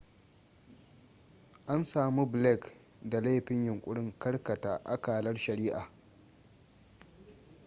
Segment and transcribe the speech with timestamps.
[1.67, 2.71] an samu blake
[3.03, 5.89] da laifin yunkurin karkata akalar shari'ah